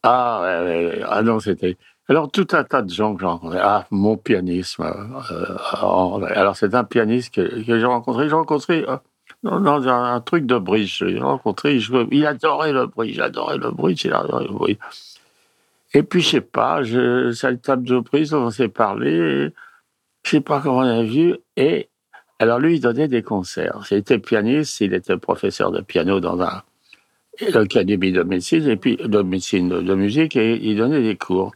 ah, 0.04 0.42
ouais. 0.44 1.02
ah 1.08 1.22
non, 1.24 1.40
c'était... 1.40 1.78
Alors, 2.10 2.32
tout 2.32 2.48
un 2.54 2.64
tas 2.64 2.82
de 2.84 2.90
gens 2.92 3.16
que 3.16 3.22
j'ai 3.22 3.28
rencontrés. 3.28 3.60
Ah, 3.62 3.88
mon 3.92 4.18
pianisme. 4.18 4.84
euh, 4.84 5.58
euh, 5.84 6.28
alors, 6.36 6.56
c'est 6.58 6.76
un 6.76 6.84
pianiste 6.86 7.34
que, 7.36 7.42
que 7.66 7.80
j'ai 7.80 7.86
rencontré. 7.86 8.30
J'ai 8.30 8.36
rencontré 8.36 8.86
euh, 8.88 8.98
un, 9.46 9.88
un 10.16 10.22
truc 10.22 10.46
de 10.46 10.58
bridge. 10.58 11.04
J'ai 11.06 11.20
rencontré, 11.20 11.76
il, 11.76 11.82
jouait- 11.82 12.08
il 12.12 12.26
adorait 12.26 12.74
le 12.74 12.88
bridge, 12.88 13.16
il 13.16 13.22
adorait 13.22 13.58
le 13.58 13.72
bridge, 13.72 14.06
il 14.06 14.14
adorait 14.14 14.46
le 14.48 14.54
bridge. 14.54 14.78
Et 15.94 16.04
puis, 16.04 16.22
je 16.22 16.30
sais 16.30 16.42
pas, 16.42 16.84
je, 16.84 17.32
ça 17.32 17.52
le 17.52 17.58
table 17.58 17.88
de 17.88 18.00
prise, 18.00 18.34
on 18.34 18.50
s'est 18.50 18.68
parlé, 18.68 19.50
je 20.24 20.30
sais 20.30 20.42
pas 20.42 20.60
comment 20.62 20.80
on 20.80 20.82
a 20.82 21.04
vu, 21.04 21.36
et 21.56 21.90
alors 22.40 22.60
lui, 22.60 22.76
il 22.76 22.82
donnait 22.82 23.08
des 23.08 23.24
concerts. 23.24 23.86
Il 23.90 23.98
était 23.98 24.20
pianiste, 24.20 24.82
il 24.82 24.94
était 24.94 25.18
professeur 25.18 25.72
de 25.72 25.82
piano 25.82 26.20
dans 26.20 26.40
un 26.42 26.64
l'académie 27.50 28.12
de 28.12 28.24
médecine, 28.24 28.68
et 28.68 28.78
puis 28.78 28.98
de 28.98 29.22
médecine, 29.22 29.70
de, 29.70 29.96
musique, 29.96 30.36
et 30.36 30.56
il 30.56 30.78
donnait 30.78 31.02
des 31.02 31.16
cours. 31.16 31.54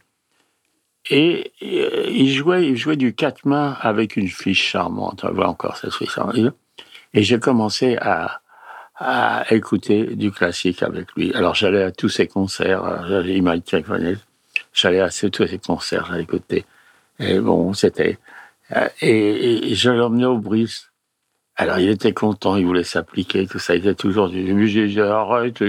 Et, 1.10 1.52
euh, 1.62 2.06
il 2.08 2.30
jouait, 2.30 2.68
il 2.68 2.76
jouait 2.76 2.96
du 2.96 3.14
quatre 3.14 3.44
mains 3.44 3.76
avec 3.80 4.16
une 4.16 4.28
fille 4.28 4.54
charmante. 4.54 5.24
On 5.24 5.32
voit 5.32 5.48
encore 5.48 5.76
cette 5.76 5.92
fille 5.92 6.06
charmante. 6.06 6.54
Et 7.14 7.22
j'ai 7.22 7.40
commencé 7.40 7.96
à, 8.00 8.41
à 8.96 9.44
écouter 9.50 10.16
du 10.16 10.30
classique 10.30 10.82
avec 10.82 11.12
lui. 11.14 11.32
Alors 11.34 11.54
j'allais 11.54 11.82
à 11.82 11.92
tous 11.92 12.08
ses 12.08 12.26
concerts. 12.26 13.06
Il 13.26 13.42
m'a 13.42 13.58
téléphoné. 13.60 14.16
J'allais 14.72 15.00
à 15.00 15.08
tous 15.08 15.46
ses 15.46 15.58
concerts, 15.58 16.06
j'allais 16.08 16.22
écouter. 16.22 16.64
Et 17.18 17.38
bon, 17.38 17.72
c'était. 17.72 18.18
euh, 18.76 18.88
Et, 19.00 19.74
je 19.74 19.90
l'emmenais 19.90 20.26
au 20.26 20.38
bris. 20.38 20.84
Alors 21.56 21.78
il 21.78 21.88
était 21.90 22.12
content, 22.14 22.56
il 22.56 22.64
voulait 22.64 22.84
s'appliquer, 22.84 23.46
tout 23.46 23.58
ça. 23.58 23.74
Il 23.74 23.80
était 23.80 23.94
toujours 23.94 24.28
du. 24.28 24.68
J'ai 24.68 25.00
arrête. 25.02 25.62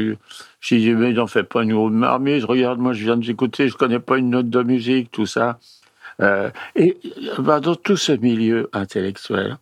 J'ai 0.61 0.77
dit 0.77 0.91
mais 0.93 1.11
n'en 1.13 1.27
fais 1.27 1.43
pas 1.43 1.63
une 1.63 1.73
grosse 1.73 1.91
marmise. 1.91 2.45
Regarde, 2.45 2.79
moi 2.79 2.93
je 2.93 3.03
viens 3.03 3.17
de 3.17 3.25
t'écouter, 3.25 3.67
je 3.67 3.75
connais 3.75 3.99
pas 3.99 4.17
une 4.17 4.29
note 4.29 4.49
de 4.49 4.63
musique, 4.63 5.11
tout 5.11 5.25
ça. 5.25 5.59
Euh, 6.21 6.51
et 6.75 6.97
bah, 7.39 7.59
dans 7.59 7.75
tout 7.75 7.97
ce 7.97 8.11
milieu 8.13 8.69
intellectuel, 8.71 9.57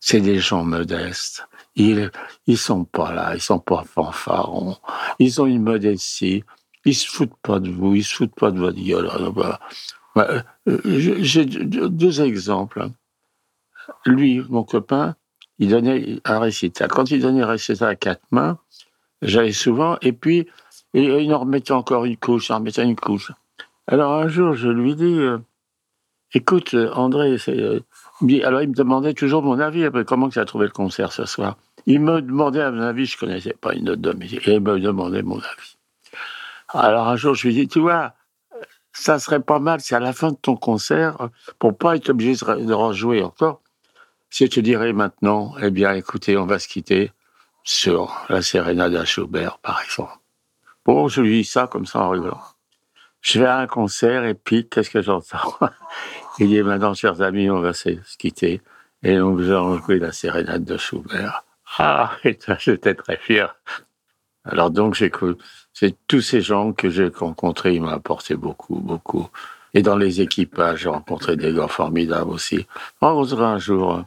c'est 0.00 0.20
des 0.20 0.38
gens 0.38 0.64
modestes. 0.64 1.46
Ils, 1.76 2.10
ils 2.46 2.58
sont 2.58 2.84
pas 2.84 3.12
là, 3.12 3.34
ils 3.34 3.40
sont 3.40 3.60
pas 3.60 3.84
fanfarons. 3.84 4.76
Ils 5.18 5.40
ont 5.40 5.46
une 5.46 5.62
modestie. 5.62 6.42
Ils 6.84 6.94
se 6.94 7.06
foutent 7.06 7.36
pas 7.42 7.60
de 7.60 7.70
vous, 7.70 7.94
ils 7.94 8.04
se 8.04 8.14
foutent 8.14 8.34
pas 8.34 8.50
de 8.50 8.58
votre 8.58 8.80
gueule. 8.80 9.08
Voilà. 9.34 9.60
Euh, 10.16 10.42
j'ai 11.20 11.44
deux 11.44 12.20
exemples. 12.22 12.88
Lui, 14.06 14.42
mon 14.48 14.64
copain, 14.64 15.14
il 15.58 15.68
donnait 15.68 16.20
un 16.24 16.38
récital. 16.38 16.88
Quand 16.88 17.10
il 17.10 17.20
donnait 17.20 17.42
un 17.42 17.46
récital 17.46 17.90
à 17.90 17.96
quatre 17.96 18.24
mains, 18.30 18.58
j'allais 19.22 19.52
souvent, 19.52 19.98
et 20.00 20.12
puis 20.12 20.48
il 20.94 21.32
en 21.32 21.40
remettait 21.40 21.72
encore 21.72 22.06
une 22.06 22.16
couche, 22.16 22.48
il 22.48 22.52
en 22.52 22.58
remettait 22.58 22.82
une 22.82 22.96
couche. 22.96 23.30
Alors 23.86 24.14
un 24.14 24.28
jour, 24.28 24.54
je 24.54 24.68
lui 24.68 24.94
dis, 24.94 25.04
euh, 25.04 25.38
écoute, 26.34 26.74
André, 26.94 27.36
euh, 27.48 27.80
alors 28.44 28.62
il 28.62 28.68
me 28.68 28.74
demandait 28.74 29.14
toujours 29.14 29.42
mon 29.42 29.58
avis, 29.58 29.88
comment 30.06 30.28
tu 30.28 30.38
as 30.38 30.44
trouvé 30.44 30.66
le 30.66 30.72
concert 30.72 31.12
ce 31.12 31.24
soir. 31.24 31.56
Il 31.86 32.00
me 32.00 32.20
demandait 32.20 32.70
mon 32.70 32.82
avis, 32.82 33.06
je 33.06 33.18
connaissais 33.18 33.54
pas 33.60 33.74
une 33.74 33.84
note 33.84 34.00
de 34.00 34.12
musique, 34.12 34.46
il 34.46 34.60
me 34.60 34.78
demandait 34.78 35.22
mon 35.22 35.38
avis. 35.38 35.76
Alors 36.68 37.08
un 37.08 37.16
jour, 37.16 37.34
je 37.34 37.48
lui 37.48 37.54
dis, 37.54 37.68
tu 37.68 37.80
vois, 37.80 38.14
ça 38.92 39.18
serait 39.18 39.40
pas 39.40 39.58
mal 39.58 39.80
si 39.80 39.94
à 39.94 40.00
la 40.00 40.12
fin 40.12 40.30
de 40.30 40.36
ton 40.36 40.56
concert, 40.56 41.28
pour 41.58 41.76
pas 41.76 41.96
être 41.96 42.10
obligé 42.10 42.32
de 42.32 42.72
rejouer 42.72 43.22
encore, 43.22 43.60
si 44.30 44.46
je 44.46 44.50
te 44.50 44.60
dirais 44.60 44.92
maintenant, 44.92 45.54
eh 45.60 45.70
bien, 45.70 45.92
écoutez, 45.94 46.36
on 46.36 46.46
va 46.46 46.58
se 46.58 46.68
quitter 46.68 47.12
sur 47.64 48.24
la 48.28 48.42
sérénade 48.42 48.94
à 48.94 49.04
Schubert, 49.04 49.58
par 49.58 49.82
exemple. 49.82 50.16
Bon, 50.84 51.08
je 51.08 51.20
lui 51.20 51.42
dis 51.42 51.44
ça 51.44 51.66
comme 51.66 51.86
ça 51.86 52.00
en 52.00 52.10
rigolant. 52.10 52.40
Je 53.20 53.40
vais 53.40 53.46
à 53.46 53.58
un 53.58 53.66
concert 53.66 54.24
et 54.24 54.34
puis, 54.34 54.68
qu'est-ce 54.68 54.90
que 54.90 55.02
j'entends? 55.02 55.58
Il 56.38 56.48
dit, 56.48 56.62
maintenant, 56.62 56.94
chers 56.94 57.20
amis, 57.20 57.50
on 57.50 57.60
va 57.60 57.72
se 57.72 57.90
quitter. 58.18 58.60
Et 59.02 59.16
donc, 59.16 59.40
j'ai 59.40 59.58
joué 59.84 59.98
la 59.98 60.12
sérénade 60.12 60.64
de 60.64 60.76
Schubert. 60.76 61.44
Ah, 61.78 62.12
j'étais 62.58 62.94
très 62.94 63.16
fier. 63.16 63.54
Alors 64.44 64.70
donc, 64.70 64.94
j'ai 64.94 65.12
c'est 65.72 65.94
tous 66.06 66.22
ces 66.22 66.40
gens 66.40 66.72
que 66.72 66.90
j'ai 66.90 67.08
rencontrés, 67.08 67.74
ils 67.74 67.82
m'ont 67.82 67.88
apporté 67.88 68.34
beaucoup, 68.34 68.80
beaucoup. 68.80 69.28
Et 69.74 69.82
dans 69.82 69.96
les 69.96 70.20
équipages, 70.20 70.80
j'ai 70.80 70.88
rencontré 70.88 71.36
des 71.36 71.52
gars 71.52 71.68
formidables 71.68 72.30
aussi. 72.30 72.66
On 73.00 73.24
se 73.24 73.34
un 73.34 73.58
jour 73.58 74.04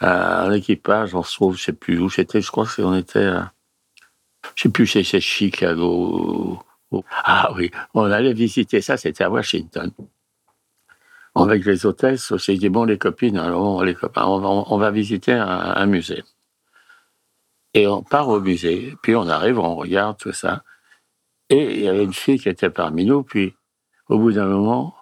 un 0.00 0.52
équipage, 0.52 1.14
on 1.14 1.22
se 1.22 1.34
trouve, 1.34 1.56
je 1.56 1.64
sais 1.64 1.72
plus 1.72 1.98
où 1.98 2.10
c'était, 2.10 2.40
je 2.40 2.50
crois 2.50 2.66
qu'on 2.66 2.94
était, 2.94 3.24
à, 3.24 3.52
je 4.54 4.64
sais 4.64 4.68
plus, 4.68 4.86
c'est 4.86 5.20
Chicago. 5.20 6.62
Ah 7.24 7.52
oui, 7.56 7.70
on 7.94 8.04
allait 8.04 8.32
visiter 8.32 8.80
ça, 8.80 8.96
c'était 8.96 9.24
à 9.24 9.30
Washington. 9.30 9.90
Avec 11.34 11.66
les 11.66 11.84
hôtesses, 11.84 12.32
j'ai 12.36 12.56
dit, 12.56 12.70
bon, 12.70 12.84
les 12.84 12.96
copines, 12.96 13.38
les 13.82 13.94
copains, 13.94 14.24
on 14.24 14.38
va, 14.38 14.48
on 14.48 14.90
visiter 14.90 15.32
un, 15.32 15.46
un 15.46 15.86
musée. 15.86 16.22
Et 17.74 17.86
on 17.86 18.02
part 18.02 18.28
au 18.28 18.40
musée, 18.40 18.94
puis 19.02 19.14
on 19.14 19.28
arrive, 19.28 19.58
on 19.58 19.74
regarde 19.74 20.16
tout 20.16 20.32
ça. 20.32 20.64
Et 21.50 21.74
il 21.74 21.80
y 21.82 21.88
avait 21.88 22.04
une 22.04 22.14
fille 22.14 22.38
qui 22.40 22.48
était 22.48 22.70
parmi 22.70 23.04
nous, 23.04 23.22
puis 23.22 23.54
au 24.08 24.18
bout 24.18 24.32
d'un 24.32 24.46
moment, 24.46 24.94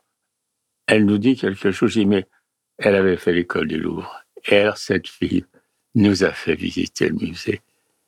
elle 0.87 1.05
nous 1.07 1.19
dit 1.19 1.37
quelque 1.37 1.71
chose. 1.71 1.91
Je 1.91 2.01
dis, 2.01 2.07
mais 2.07 2.27
elle 2.79 2.97
avait 2.97 3.17
fait 3.17 3.33
l'école 3.33 3.69
du 3.69 3.79
Louvre. 3.79 4.25
Et 4.47 4.59
alors, 4.59 4.77
cette 4.77 5.09
fille 5.09 5.45
nous 5.95 6.25
a 6.25 6.31
fait 6.31 6.55
visiter 6.55 7.09
le 7.09 7.15
musée. 7.15 7.63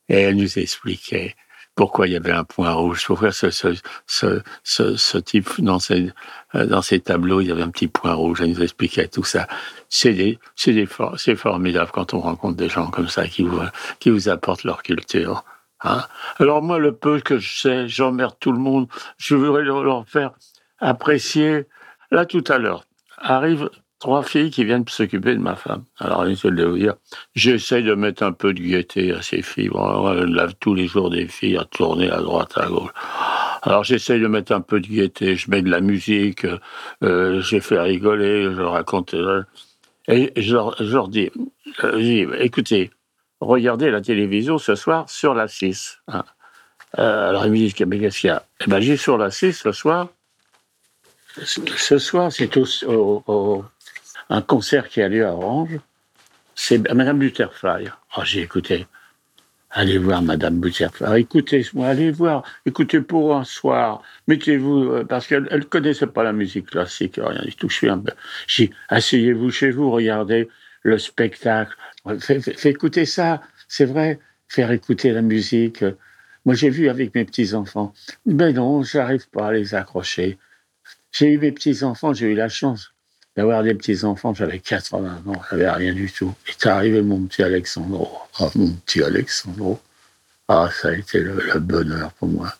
Et 0.08 0.14
elle 0.14 0.36
nous 0.36 0.58
expliquait 0.58 1.34
pourquoi 1.76 2.08
il 2.08 2.14
y 2.14 2.16
avait 2.16 2.32
un 2.32 2.42
point 2.42 2.72
rouge, 2.72 3.04
pourquoi 3.06 3.30
ce, 3.30 3.50
ce, 3.50 3.68
ce, 4.06 4.42
ce, 4.64 5.18
type, 5.18 5.60
dans 5.60 5.78
ces, 5.78 6.10
dans 6.54 6.82
ces 6.82 7.00
tableaux, 7.00 7.42
il 7.42 7.48
y 7.48 7.52
avait 7.52 7.62
un 7.62 7.70
petit 7.70 7.86
point 7.86 8.14
rouge. 8.14 8.40
Elle 8.40 8.50
nous 8.50 8.62
expliquait 8.62 9.08
tout 9.08 9.24
ça. 9.24 9.46
C'est 9.88 10.38
c'est 10.56 11.36
formidable 11.36 11.90
quand 11.92 12.14
on 12.14 12.20
rencontre 12.20 12.56
des 12.56 12.70
gens 12.70 12.90
comme 12.90 13.08
ça 13.08 13.28
qui 13.28 13.42
vous, 13.42 13.60
qui 14.00 14.10
vous 14.10 14.28
apportent 14.28 14.64
leur 14.64 14.82
culture. 14.82 15.44
Hein. 15.82 16.02
Alors 16.38 16.62
moi, 16.62 16.78
le 16.78 16.92
peu 16.92 17.20
que 17.20 17.38
je 17.38 17.60
sais, 17.60 17.88
j'emmerde 17.88 18.36
tout 18.40 18.52
le 18.52 18.58
monde. 18.58 18.88
Je 19.18 19.34
voudrais 19.34 19.62
leur 19.62 20.08
faire 20.08 20.32
apprécier. 20.78 21.66
Là, 22.10 22.24
tout 22.24 22.44
à 22.48 22.56
l'heure, 22.56 22.86
arrive 23.18 23.68
trois 23.98 24.22
filles 24.22 24.50
qui 24.50 24.64
viennent 24.64 24.86
s'occuper 24.88 25.34
de 25.34 25.40
ma 25.40 25.56
femme. 25.56 25.84
Alors, 25.98 26.26
je 26.26 26.48
vais 26.48 26.64
vous 26.64 26.78
dire, 26.78 26.94
j'essaye 27.34 27.82
de 27.82 27.94
mettre 27.94 28.22
un 28.22 28.32
peu 28.32 28.52
de 28.52 28.60
gaieté 28.60 29.12
à 29.12 29.22
ces 29.22 29.42
filles. 29.42 29.70
on 29.72 30.12
lave 30.12 30.54
tous 30.60 30.74
les 30.74 30.86
jours 30.86 31.10
des 31.10 31.28
filles 31.28 31.56
à 31.56 31.64
tourner 31.64 32.10
à 32.10 32.20
droite, 32.20 32.52
à 32.56 32.66
gauche. 32.66 32.90
Alors, 33.62 33.84
j'essaye 33.84 34.20
de 34.20 34.26
mettre 34.26 34.52
un 34.52 34.60
peu 34.60 34.80
de 34.80 34.86
gaieté. 34.86 35.36
Je 35.36 35.50
mets 35.50 35.62
de 35.62 35.70
la 35.70 35.80
musique, 35.80 36.46
euh, 37.02 37.40
j'ai 37.40 37.60
fait 37.60 37.80
rigoler, 37.80 38.44
je 38.54 38.62
raconte. 38.62 39.14
Euh, 39.14 39.42
et 40.08 40.32
je 40.40 40.54
leur, 40.54 41.08
dis, 41.08 41.30
écoutez, 42.38 42.90
regardez 43.40 43.90
la 43.90 44.00
télévision 44.00 44.58
ce 44.58 44.76
soir 44.76 45.10
sur 45.10 45.34
la 45.34 45.48
6. 45.48 45.98
Hein. 46.08 46.24
Euh, 46.98 47.30
alors, 47.30 47.46
ils 47.46 47.50
me 47.50 47.56
disent, 47.56 47.74
qu'est-ce 47.74 48.20
qu'il 48.20 48.28
y 48.28 48.30
a? 48.30 48.44
Eh 48.60 48.70
bien, 48.70 48.80
j'ai 48.80 48.96
sur 48.96 49.18
la 49.18 49.30
6 49.30 49.52
ce 49.52 49.72
soir. 49.72 50.08
Ce 51.44 51.98
soir, 51.98 52.30
c'est 52.32 52.56
au 52.86 53.64
un 54.28 54.42
concert 54.42 54.88
qui 54.88 55.02
a 55.02 55.08
lieu 55.08 55.26
à 55.26 55.32
Orange, 55.32 55.78
c'est 56.54 56.78
Madame 56.92 57.18
Butterfly. 57.18 57.88
Oh, 58.16 58.22
j'ai 58.24 58.42
écouté. 58.42 58.86
Allez 59.70 59.98
voir 59.98 60.22
Madame 60.22 60.58
Butterfly. 60.58 61.20
Écoutez-moi, 61.20 61.88
allez 61.88 62.10
voir. 62.10 62.42
Écoutez 62.64 63.00
pour 63.00 63.36
un 63.36 63.44
soir. 63.44 64.02
Mettez-vous, 64.26 64.84
euh, 64.84 65.04
parce 65.04 65.26
qu'elle 65.26 65.48
ne 65.50 65.60
connaissait 65.60 66.06
pas 66.06 66.22
la 66.22 66.32
musique 66.32 66.70
classique, 66.70 67.20
rien 67.22 67.42
du 67.42 67.54
tout. 67.54 67.68
Je 67.68 67.74
suis 67.74 67.88
un 67.88 67.98
peu. 67.98 68.12
J'ai 68.46 68.70
asseyez-vous 68.88 69.50
chez 69.50 69.70
vous, 69.70 69.90
regardez 69.90 70.48
le 70.82 70.98
spectacle. 70.98 71.76
Faites 72.20 72.64
écouter 72.64 73.04
ça. 73.04 73.42
C'est 73.68 73.84
vrai, 73.84 74.18
faire 74.48 74.70
écouter 74.70 75.12
la 75.12 75.22
musique. 75.22 75.84
Moi, 76.46 76.54
j'ai 76.54 76.70
vu 76.70 76.88
avec 76.88 77.14
mes 77.14 77.24
petits-enfants. 77.24 77.92
Mais 78.24 78.52
non, 78.52 78.82
j'arrive 78.82 79.28
pas 79.28 79.48
à 79.48 79.52
les 79.52 79.74
accrocher. 79.74 80.38
J'ai 81.12 81.32
eu 81.32 81.38
mes 81.38 81.52
petits-enfants, 81.52 82.14
j'ai 82.14 82.32
eu 82.32 82.34
la 82.34 82.48
chance 82.48 82.94
d'avoir 83.36 83.62
des 83.62 83.74
petits-enfants, 83.74 84.34
j'avais 84.34 84.58
80 84.58 85.22
ans, 85.26 85.42
j'avais 85.50 85.70
rien 85.70 85.92
du 85.92 86.10
tout. 86.10 86.34
Et 86.48 86.52
est 86.52 86.66
arrivé 86.66 87.02
mon 87.02 87.20
petit 87.26 87.42
Alexandro. 87.42 88.10
Ah, 88.40 88.48
mon 88.54 88.70
petit 88.70 89.02
Alexandro. 89.02 89.78
Ah, 90.48 90.70
ça 90.72 90.88
a 90.88 90.92
été 90.92 91.20
le, 91.20 91.58
bonheur 91.58 92.12
pour 92.12 92.28
moi. 92.28 92.52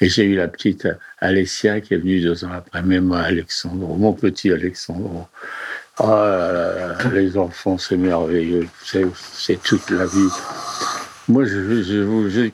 Et 0.00 0.08
j'ai 0.08 0.24
eu 0.24 0.34
la 0.34 0.48
petite 0.48 0.88
Alessia 1.18 1.80
qui 1.80 1.94
est 1.94 1.98
venue 1.98 2.20
deux 2.20 2.44
ans 2.44 2.52
après, 2.52 2.82
mais 2.82 3.00
moi, 3.00 3.20
Alexandro, 3.20 3.96
mon 3.96 4.12
petit 4.12 4.50
Alexandro. 4.50 5.26
Ah, 5.98 6.96
les 7.12 7.36
enfants, 7.36 7.78
c'est 7.78 7.96
merveilleux. 7.96 8.66
C'est 8.84 9.62
toute 9.62 9.90
la 9.90 10.06
vie. 10.06 10.28
Moi, 11.28 11.44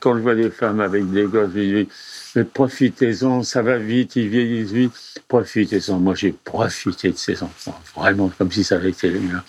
quand 0.01 0.17
je 0.17 0.23
vois 0.23 0.35
des 0.35 0.51
femmes 0.51 0.81
avec 0.81 1.11
des 1.11 1.25
gosses, 1.25 1.51
je 1.55 1.83
dis, 1.83 1.89
profitez-en, 2.41 3.43
ça 3.43 3.63
va 3.63 3.79
vite, 3.79 4.17
ils 4.17 4.29
vieillissent 4.29 4.73
vite, 4.73 4.93
profitez-en. 5.29 5.99
Moi, 5.99 6.15
j'ai 6.15 6.33
profité 6.33 7.11
de 7.11 7.17
ces 7.17 7.43
enfants, 7.43 7.81
vraiment 7.95 8.29
comme 8.29 8.51
si 8.53 8.65
ça 8.65 8.77
avait 8.77 8.91
été 8.91 9.09
les 9.09 9.21
miens. 9.21 9.45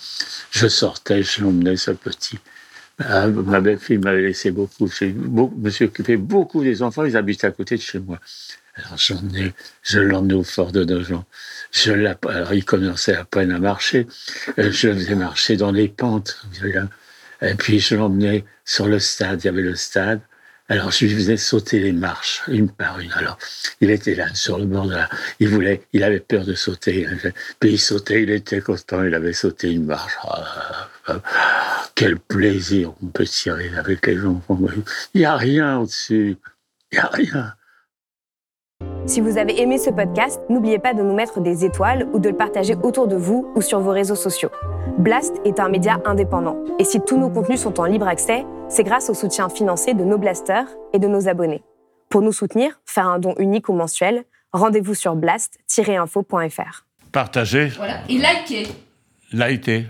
Je 0.50 0.68
sortais, 0.68 1.22
je 1.22 1.42
l'emmenais, 1.42 1.76
ce 1.76 1.90
petit. 1.90 2.38
Ah, 3.00 3.28
ma 3.28 3.60
belle-fille 3.60 3.98
m'avait 3.98 4.22
laissé 4.22 4.50
beaucoup. 4.50 4.88
Je 4.88 5.06
me 5.06 5.70
suis 5.70 5.84
occupé 5.84 6.16
beaucoup 6.16 6.64
des 6.64 6.82
enfants, 6.82 7.04
ils 7.04 7.16
habitaient 7.16 7.46
à 7.46 7.52
côté 7.52 7.76
de 7.76 7.80
chez 7.80 8.00
moi. 8.00 8.18
Alors, 8.74 8.96
j'emmenais, 8.96 9.54
je 9.82 9.98
l'emmenais 9.98 10.34
au 10.34 10.44
fort 10.44 10.72
de 10.72 10.84
Nogent. 10.84 11.24
Je 11.72 11.92
alors, 11.92 12.54
il 12.54 12.64
commençait 12.64 13.14
à 13.14 13.24
peine 13.24 13.50
à 13.50 13.58
marcher. 13.58 14.06
Euh, 14.58 14.70
je 14.70 14.88
le 14.88 14.94
faisais 14.94 15.14
marcher 15.14 15.56
dans 15.56 15.72
les 15.72 15.88
pentes. 15.88 16.40
Et 17.42 17.54
puis, 17.54 17.80
je 17.80 17.96
l'emmenais 17.96 18.44
sur 18.64 18.86
le 18.86 18.98
stade. 18.98 19.42
Il 19.42 19.46
y 19.46 19.48
avait 19.48 19.62
le 19.62 19.74
stade. 19.74 20.20
Alors 20.70 20.90
je 20.90 21.06
lui 21.06 21.14
faisais 21.14 21.38
sauter 21.38 21.80
les 21.80 21.92
marches 21.92 22.42
une 22.48 22.70
par 22.70 23.00
une. 23.00 23.12
Alors 23.12 23.38
il 23.80 23.90
était 23.90 24.14
là 24.14 24.26
sur 24.34 24.58
le 24.58 24.66
bord 24.66 24.86
de 24.86 24.94
la. 24.94 25.08
Il 25.40 25.48
voulait, 25.48 25.82
il 25.94 26.04
avait 26.04 26.20
peur 26.20 26.44
de 26.44 26.54
sauter. 26.54 27.06
Puis 27.58 27.72
il 27.72 27.78
sautait, 27.78 28.22
il 28.22 28.30
était 28.30 28.60
constant, 28.60 29.02
il 29.02 29.14
avait 29.14 29.32
sauté 29.32 29.72
une 29.72 29.86
marche. 29.86 30.16
Ah, 30.22 30.88
ah, 31.06 31.20
quel 31.94 32.18
plaisir 32.18 32.92
on 33.02 33.06
peut 33.06 33.24
tirer 33.24 33.70
avec 33.78 34.06
les 34.06 34.24
enfants. 34.24 34.58
Il 35.14 35.20
n'y 35.20 35.24
a 35.24 35.36
rien 35.36 35.78
au-dessus. 35.78 36.36
Il 36.92 36.98
n'y 36.98 36.98
a 36.98 37.08
rien. 37.08 37.54
Si 39.06 39.22
vous 39.22 39.38
avez 39.38 39.60
aimé 39.60 39.78
ce 39.78 39.88
podcast, 39.88 40.38
n'oubliez 40.50 40.78
pas 40.78 40.92
de 40.92 41.02
nous 41.02 41.14
mettre 41.14 41.40
des 41.40 41.64
étoiles 41.64 42.06
ou 42.12 42.18
de 42.18 42.28
le 42.28 42.36
partager 42.36 42.74
autour 42.82 43.08
de 43.08 43.16
vous 43.16 43.50
ou 43.54 43.62
sur 43.62 43.80
vos 43.80 43.90
réseaux 43.90 44.14
sociaux. 44.14 44.50
Blast 44.98 45.36
est 45.44 45.60
un 45.60 45.68
média 45.68 46.00
indépendant. 46.04 46.56
Et 46.80 46.84
si 46.84 47.00
tous 47.00 47.16
nos 47.16 47.30
contenus 47.30 47.60
sont 47.60 47.78
en 47.78 47.84
libre 47.84 48.08
accès, 48.08 48.44
c'est 48.68 48.82
grâce 48.82 49.08
au 49.08 49.14
soutien 49.14 49.48
financier 49.48 49.94
de 49.94 50.02
nos 50.02 50.18
blasters 50.18 50.66
et 50.92 50.98
de 50.98 51.06
nos 51.06 51.28
abonnés. 51.28 51.62
Pour 52.08 52.20
nous 52.20 52.32
soutenir, 52.32 52.80
faire 52.84 53.06
un 53.06 53.20
don 53.20 53.32
unique 53.38 53.68
ou 53.68 53.74
mensuel, 53.74 54.24
rendez-vous 54.52 54.94
sur 54.94 55.14
blast-info.fr. 55.14 56.84
Partagez. 57.12 57.68
Voilà. 57.76 58.00
Et 58.08 58.14
likez. 58.14 58.66
Likez. 59.32 59.86